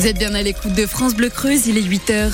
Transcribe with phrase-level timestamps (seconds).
[0.00, 2.30] Vous êtes bien à l'écoute de France Bleu Creuse, il est 8h.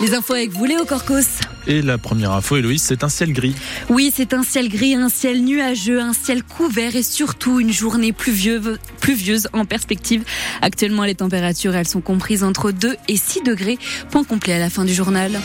[0.00, 1.20] Les infos avec vous, Léo Corcos.
[1.66, 3.54] Et la première info, Héloïse, c'est un ciel gris.
[3.90, 8.14] Oui, c'est un ciel gris, un ciel nuageux, un ciel couvert et surtout une journée
[8.14, 10.24] pluvieuse, pluvieuse en perspective.
[10.62, 13.78] Actuellement, les températures, elles sont comprises entre 2 et 6 degrés.
[14.10, 15.38] Point complet à la fin du journal.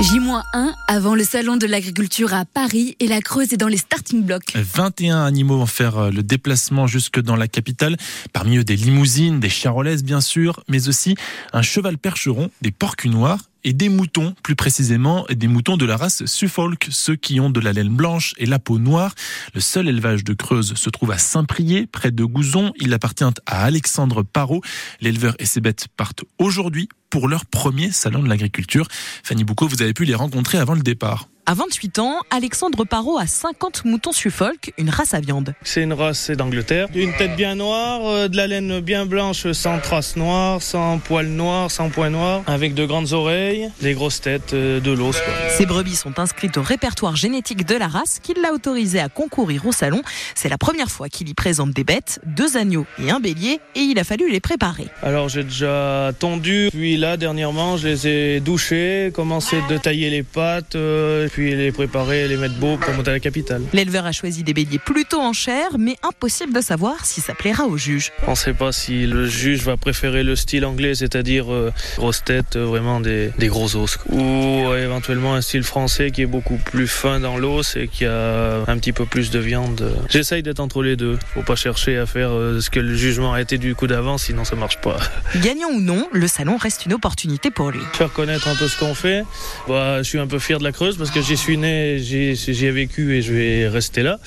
[0.00, 4.22] J-1 avant le salon de l'agriculture à Paris et la Creuse est dans les starting
[4.24, 4.56] blocks.
[4.56, 7.96] 21 animaux vont faire euh, le déplacement jusque dans la capitale.
[8.32, 11.14] Parmi eux des limousines, des charolaises bien sûr, mais aussi
[11.52, 15.98] un cheval percheron, des porcs noirs et des moutons, plus précisément des moutons de la
[15.98, 19.14] race Suffolk, ceux qui ont de la laine blanche et la peau noire.
[19.54, 22.72] Le seul élevage de Creuse se trouve à Saint-Prié, près de Gouzon.
[22.76, 24.62] Il appartient à Alexandre Parot.
[25.00, 28.88] L'éleveur et ses bêtes partent aujourd'hui pour leur premier salon de l'agriculture.
[29.22, 31.28] Fanny Boucault, vous avez pu les rencontrer avant le départ.
[31.44, 35.54] À 28 ans, Alexandre Parot a 50 moutons Suffolk, une race à viande.
[35.62, 36.86] C'est une race d'Angleterre.
[36.94, 41.26] Une tête bien noire, euh, de la laine bien blanche, sans traces noires, sans poils
[41.26, 45.16] noirs, sans points noirs, avec de grandes oreilles, des grosses têtes, euh, de l'os.
[45.58, 49.66] Ces brebis sont inscrites au répertoire génétique de la race qui l'a autorisé à concourir
[49.66, 50.02] au salon.
[50.36, 53.80] C'est la première fois qu'il y présente des bêtes, deux agneaux et un bélier, et
[53.80, 54.86] il a fallu les préparer.
[55.02, 60.22] Alors j'ai déjà tondu, puis là dernièrement je les ai douchés, commencé de tailler les
[60.22, 60.76] pattes.
[60.76, 63.62] Euh, puis les préparer, les mettre beaux pour monter à la capitale.
[63.72, 67.64] L'éleveur a choisi des béliers plutôt en chair, mais impossible de savoir si ça plaira
[67.64, 68.12] au juge.
[68.28, 72.22] On ne sait pas si le juge va préférer le style anglais, c'est-à-dire euh, grosse
[72.22, 76.56] tête, euh, vraiment des, gros os, ou euh, éventuellement un style français qui est beaucoup
[76.56, 79.92] plus fin dans l'os et qui a un petit peu plus de viande.
[80.08, 81.18] J'essaye d'être entre les deux.
[81.34, 84.44] Faut pas chercher à faire ce que le jugement a été du coup d'avant, sinon
[84.44, 84.98] ça marche pas.
[85.42, 87.80] Gagnant ou non, le salon reste une opportunité pour lui.
[87.92, 89.24] Faire connaître un peu ce qu'on fait.
[89.68, 92.66] Bah, je suis un peu fier de la Creuse parce que j'y suis né, j'y
[92.66, 94.18] ai vécu et je vais rester là.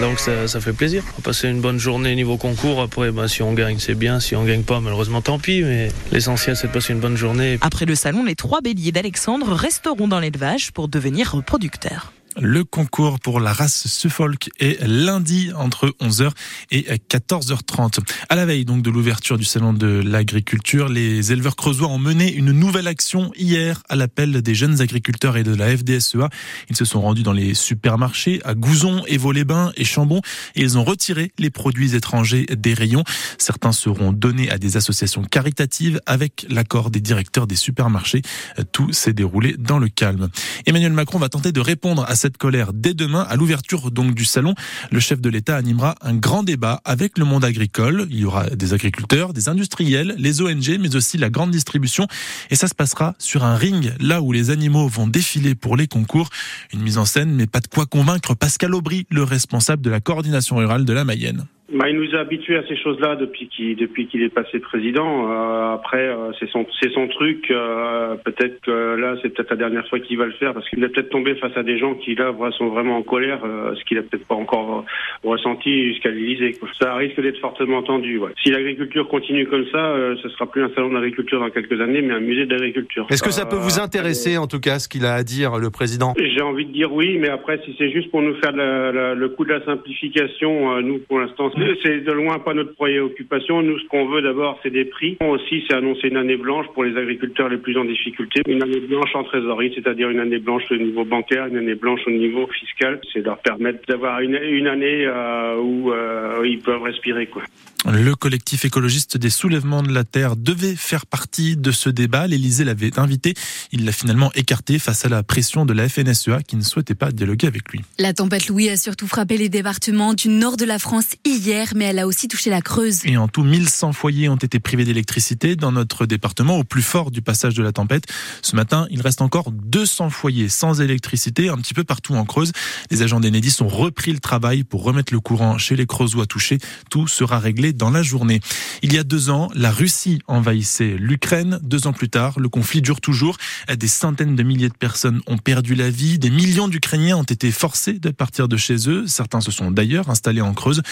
[0.00, 1.02] Donc ça, fait plaisir.
[1.14, 2.80] On va passer une bonne journée niveau concours.
[2.80, 4.20] Après, bah, si on gagne, c'est bien.
[4.20, 5.62] Si on gagne pas, malheureusement, tant pis.
[5.62, 7.58] Mais l'essentiel, c'est de passer une bonne journée.
[7.60, 12.12] Après le salon, les trois béliers d'Alexandre resteront dans l'élevage pour devenir producteurs.
[12.40, 16.30] Le concours pour la race Suffolk est lundi entre 11h
[16.70, 17.98] et 14h30.
[18.28, 22.32] À la veille donc de l'ouverture du salon de l'agriculture, les éleveurs creusois ont mené
[22.32, 26.28] une nouvelle action hier à l'appel des jeunes agriculteurs et de la FDSEA.
[26.70, 30.20] Ils se sont rendus dans les supermarchés à Gouzon, Évaux-les-Bains et Chambon
[30.54, 33.02] et ils ont retiré les produits étrangers des rayons.
[33.38, 38.22] Certains seront donnés à des associations caritatives avec l'accord des directeurs des supermarchés.
[38.70, 40.28] Tout s'est déroulé dans le calme.
[40.66, 43.22] Emmanuel Macron va tenter de répondre à cette cette colère dès demain.
[43.22, 44.54] À l'ouverture donc du salon,
[44.90, 48.06] le chef de l'État animera un grand débat avec le monde agricole.
[48.10, 52.06] Il y aura des agriculteurs, des industriels, les ONG, mais aussi la grande distribution.
[52.50, 55.86] Et ça se passera sur un ring, là où les animaux vont défiler pour les
[55.86, 56.28] concours.
[56.74, 60.00] Une mise en scène, mais pas de quoi convaincre Pascal Aubry, le responsable de la
[60.00, 61.46] coordination rurale de la Mayenne.
[61.70, 65.30] Bah, il nous a habitués à ces choses-là depuis qu'il depuis qu'il est passé président.
[65.30, 67.50] Euh, après, euh, c'est son c'est son truc.
[67.50, 70.82] Euh, peut-être que là, c'est peut-être la dernière fois qu'il va le faire parce qu'il
[70.82, 73.40] est peut-être tombé face à des gens qui là sont vraiment en colère,
[73.74, 74.86] ce qu'il a peut-être pas encore
[75.22, 76.56] ressenti jusqu'à l'Élysée.
[76.80, 78.16] Ça risque d'être fortement tendu.
[78.16, 78.30] Ouais.
[78.42, 82.14] Si l'agriculture continue comme ça, ce sera plus un salon d'agriculture dans quelques années, mais
[82.14, 83.06] un musée d'agriculture.
[83.10, 85.68] Est-ce que ça peut vous intéresser, en tout cas, ce qu'il a à dire le
[85.68, 86.14] président?
[86.16, 89.44] J'ai envie de dire oui, mais après, si c'est juste pour nous faire le coup
[89.44, 91.50] de la simplification, nous, pour l'instant
[91.82, 93.62] c'est de loin pas notre préoccupation.
[93.62, 95.16] Nous, ce qu'on veut d'abord, c'est des prix.
[95.20, 98.42] Aussi, c'est annoncer une année blanche pour les agriculteurs les plus en difficulté.
[98.46, 102.00] Une année blanche en trésorerie, c'est-à-dire une année blanche au niveau bancaire, une année blanche
[102.06, 103.00] au niveau fiscal.
[103.12, 104.36] C'est leur permettre d'avoir une,
[104.66, 107.42] année euh, où euh, ils peuvent respirer, quoi.
[107.86, 112.26] Le collectif écologiste des soulèvements de la Terre devait faire partie de ce débat.
[112.26, 113.34] L'Élysée l'avait invité.
[113.70, 117.12] Il l'a finalement écarté face à la pression de la FNSEA qui ne souhaitait pas
[117.12, 117.80] dialoguer avec lui.
[117.98, 121.86] La tempête Louis a surtout frappé les départements du nord de la France hier, mais
[121.86, 123.06] elle a aussi touché la Creuse.
[123.06, 127.10] Et en tout, 1100 foyers ont été privés d'électricité dans notre département au plus fort
[127.10, 128.04] du passage de la tempête.
[128.42, 132.52] Ce matin, il reste encore 200 foyers sans électricité un petit peu partout en Creuse.
[132.90, 136.58] Les agents d'Enedis ont repris le travail pour remettre le courant chez les Creusois touchés.
[136.90, 138.40] Tout sera réglé dans la journée.
[138.82, 141.60] Il y a deux ans, la Russie envahissait l'Ukraine.
[141.62, 143.38] Deux ans plus tard, le conflit dure toujours.
[143.74, 146.18] Des centaines de milliers de personnes ont perdu la vie.
[146.18, 149.06] Des millions d'Ukrainiens ont été forcés de partir de chez eux.
[149.06, 150.82] Certains se sont d'ailleurs installés en Creuse.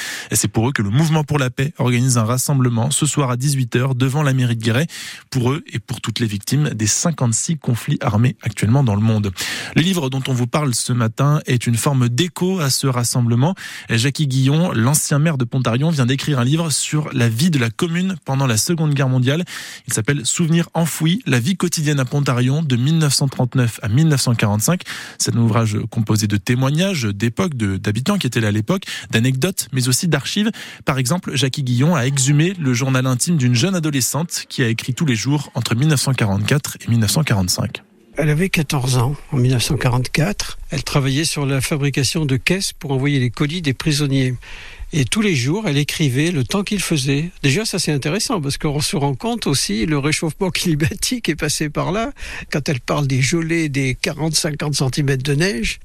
[0.47, 3.37] C'est pour eux que le Mouvement pour la paix organise un rassemblement ce soir à
[3.37, 4.87] 18h devant la mairie de Guéret.
[5.29, 9.33] Pour eux et pour toutes les victimes des 56 conflits armés actuellement dans le monde.
[9.75, 13.57] Le livre dont on vous parle ce matin est une forme d'écho à ce rassemblement.
[13.91, 17.71] Jackie Guillon, l'ancien maire de Pontarion, vient d'écrire un livre sur la vie de la
[17.71, 19.45] commune pendant la Seconde Guerre mondiale.
[19.89, 24.83] Il s'appelle Souvenirs enfouis, la vie quotidienne à Pontarion de 1939 à 1945.
[25.19, 29.89] C'est un ouvrage composé de témoignages d'époque, d'habitants qui étaient là à l'époque, d'anecdotes, mais
[29.89, 30.36] aussi d'archives
[30.85, 34.95] Par exemple, Jackie Guillon a exhumé le journal intime d'une jeune adolescente qui a écrit
[34.95, 37.83] tous les jours entre 1944 et 1945.
[38.19, 40.59] Elle avait 14 ans en 1944.
[40.71, 44.35] Elle travaillait sur la fabrication de caisses pour envoyer les colis des prisonniers.
[44.95, 47.31] Et tous les jours, elle écrivait le temps qu'il faisait.
[47.43, 51.69] Déjà, ça c'est intéressant parce qu'on se rend compte aussi le réchauffement climatique est passé
[51.69, 52.13] par là.
[52.51, 55.81] Quand elle parle des gelées des 40-50 cm de neige,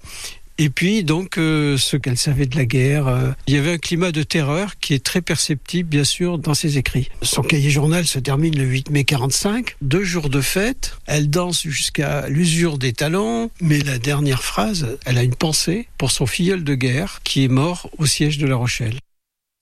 [0.61, 3.07] et puis donc euh, ce qu'elle savait de la guerre.
[3.07, 6.53] Euh, il y avait un climat de terreur qui est très perceptible bien sûr dans
[6.53, 7.09] ses écrits.
[7.23, 10.97] Son cahier journal se termine le 8 mai 45, deux jours de fête.
[11.07, 16.11] Elle danse jusqu'à l'usure des talons, mais la dernière phrase, elle a une pensée pour
[16.11, 18.99] son filleul de guerre qui est mort au siège de La Rochelle.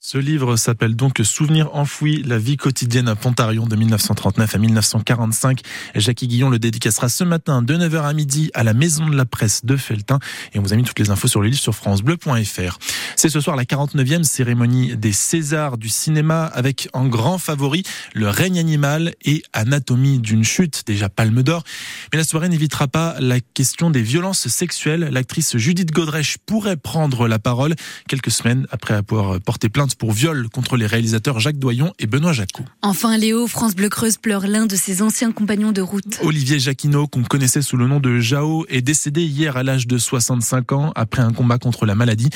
[0.02, 5.60] Ce livre s'appelle donc Souvenirs enfouis, la vie quotidienne à Pontarion de 1939 à 1945.
[5.94, 9.26] Jackie Guillon le dédicacera ce matin de 9h à midi à la Maison de la
[9.26, 10.20] Presse de Feltin.
[10.54, 12.80] Et on vous a mis toutes les infos sur le livre sur francebleu.fr.
[13.18, 18.30] C'est ce soir la 49e cérémonie des Césars du cinéma avec en grand favori Le
[18.30, 21.66] règne animal et Anatomie d'une chute, déjà palme d'or.
[22.14, 25.10] Mais la soirée n'évitera pas la question des violences sexuelles.
[25.12, 27.76] L'actrice Judith Godrèche pourrait prendre la parole
[28.08, 32.34] quelques semaines après avoir porté plainte pour viol contre les réalisateurs Jacques Doyon et Benoît
[32.34, 32.66] Jacot.
[32.82, 36.20] Enfin, Léo, France Bleu Creuse pleure l'un de ses anciens compagnons de route.
[36.22, 39.98] Olivier Jacquinot, qu'on connaissait sous le nom de Jao, est décédé hier à l'âge de
[39.98, 42.30] 65 ans après un combat contre la maladie.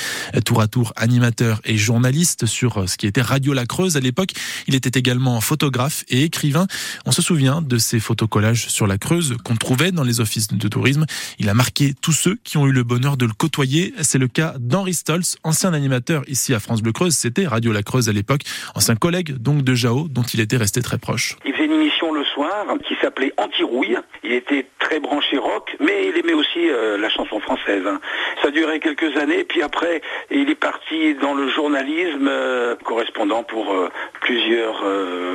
[0.45, 4.31] Tour à tour animateur et journaliste sur ce qui était Radio La Creuse à l'époque.
[4.67, 6.67] Il était également photographe et écrivain.
[7.05, 10.67] On se souvient de ces photocollages sur la Creuse qu'on trouvait dans les offices de
[10.67, 11.05] tourisme.
[11.39, 13.93] Il a marqué tous ceux qui ont eu le bonheur de le côtoyer.
[14.01, 17.15] C'est le cas d'Henri Stolz, ancien animateur ici à France Bleu Creuse.
[17.15, 18.41] C'était Radio La Creuse à l'époque,
[18.75, 21.35] ancien collègue donc de Jao, dont il était resté très proche.
[21.45, 23.97] Il faisait une émission le soir qui s'appelait Anti-Rouille.
[24.23, 27.83] Il était très branché rock, mais il aimait aussi euh, la chanson française.
[27.87, 27.99] Hein.
[28.41, 30.01] Ça a duré quelques années, puis après,
[30.31, 33.89] il est parti dans le journalisme, euh, correspondant pour euh,
[34.21, 34.83] plusieurs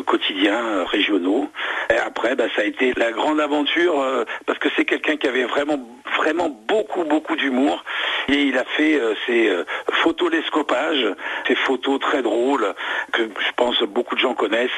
[0.07, 1.51] quotidiens régionaux.
[1.91, 4.03] Et après, bah, ça a été la grande aventure,
[4.47, 5.79] parce que c'est quelqu'un qui avait vraiment,
[6.17, 7.85] vraiment beaucoup, beaucoup d'humour.
[8.29, 9.51] Et il a fait ses
[10.03, 11.15] photolescopages,
[11.47, 12.75] ses photos très drôles,
[13.13, 14.71] que je pense beaucoup de gens connaissent.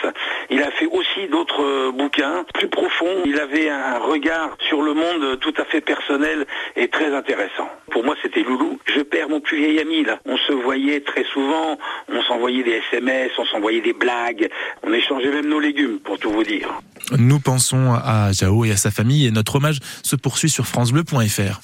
[0.51, 3.23] Il a fait aussi d'autres bouquins plus profonds.
[3.25, 6.47] Il avait un regard sur le monde tout à fait personnel
[6.77, 7.69] et très intéressant.
[7.91, 8.79] Pour moi, c'était Loulou.
[8.87, 10.19] Je perds mon plus vieil ami là.
[10.27, 11.79] On se voyait très souvent,
[12.09, 14.49] on s'envoyait des SMS, on s'envoyait des blagues,
[14.83, 16.69] on échangeait même nos légumes, pour tout vous dire.
[17.19, 21.59] Nous pensons à Jao et à sa famille et notre hommage se poursuit sur francebleu.fr.